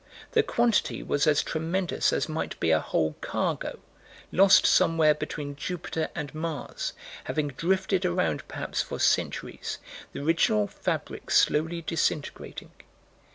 [0.31, 3.77] The quantity was as tremendous as might be a whole cargo,
[4.31, 6.93] lost somewhere between Jupiter and Mars,
[7.25, 9.77] having drifted around perhaps for centuries,
[10.11, 12.71] the original fabrics slowly disintegrating.